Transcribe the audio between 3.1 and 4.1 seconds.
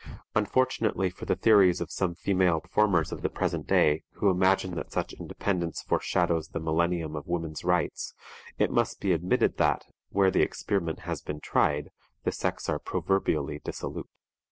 of the present day,